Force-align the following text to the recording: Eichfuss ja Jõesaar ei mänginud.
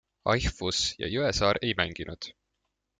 Eichfuss 0.31 0.79
ja 1.03 1.11
Jõesaar 1.17 1.63
ei 1.69 1.77
mänginud. 1.85 2.33